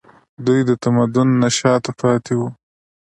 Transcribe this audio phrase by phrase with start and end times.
[0.45, 2.47] دوی د تمدن نه شاته پاتې وو